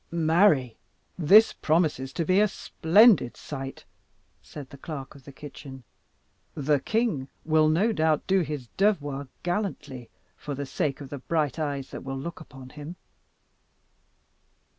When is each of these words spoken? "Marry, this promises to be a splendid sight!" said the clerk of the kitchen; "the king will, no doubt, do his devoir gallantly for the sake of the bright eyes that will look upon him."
"Marry, 0.09 0.77
this 1.15 1.53
promises 1.53 2.11
to 2.13 2.25
be 2.25 2.39
a 2.39 2.47
splendid 2.47 3.37
sight!" 3.37 3.85
said 4.41 4.71
the 4.71 4.77
clerk 4.79 5.13
of 5.13 5.25
the 5.25 5.31
kitchen; 5.31 5.83
"the 6.55 6.79
king 6.79 7.27
will, 7.45 7.69
no 7.69 7.91
doubt, 7.91 8.25
do 8.25 8.39
his 8.41 8.67
devoir 8.77 9.27
gallantly 9.43 10.09
for 10.35 10.55
the 10.55 10.65
sake 10.65 11.01
of 11.01 11.09
the 11.09 11.19
bright 11.19 11.59
eyes 11.59 11.91
that 11.91 12.03
will 12.03 12.17
look 12.17 12.39
upon 12.39 12.69
him." 12.69 12.95